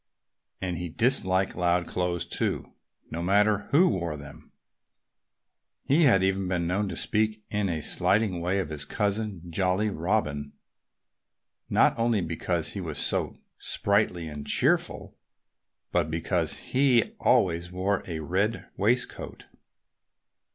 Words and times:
And 0.59 0.77
he 0.77 0.89
disliked 0.89 1.55
loud 1.55 1.85
clothes, 1.87 2.25
too 2.25 2.73
no 3.11 3.21
matter 3.21 3.67
who 3.69 3.87
wore 3.87 4.17
them. 4.17 4.51
He 5.83 6.05
had 6.05 6.23
even 6.23 6.47
been 6.47 6.65
known 6.65 6.89
to 6.89 6.95
speak 6.95 7.43
in 7.51 7.69
a 7.69 7.81
slighting 7.83 8.39
way 8.41 8.57
of 8.57 8.69
his 8.69 8.83
cousin, 8.83 9.43
Jolly 9.51 9.91
Robin, 9.91 10.53
not 11.69 11.95
only 11.99 12.19
because 12.21 12.69
he 12.71 12.81
was 12.81 12.97
so 12.97 13.35
sprightly 13.59 14.27
and 14.27 14.47
cheerful, 14.47 15.15
but 15.91 16.09
because 16.09 16.57
he 16.57 17.13
always 17.19 17.71
wore 17.71 18.01
a 18.07 18.21
red 18.21 18.71
waistcoat. 18.75 19.45